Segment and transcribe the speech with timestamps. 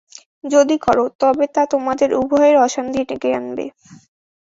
[0.43, 3.65] যদি কর, তবে তা তোমাদের উভয়ের অশান্তি ডেকে আনবে।